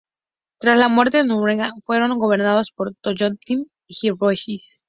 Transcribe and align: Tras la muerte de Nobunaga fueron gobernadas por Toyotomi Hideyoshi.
Tras 0.59 0.79
la 0.79 0.87
muerte 0.89 1.17
de 1.19 1.25
Nobunaga 1.25 1.73
fueron 1.83 2.17
gobernadas 2.17 2.71
por 2.71 2.95
Toyotomi 3.03 3.67
Hideyoshi. 3.85 4.57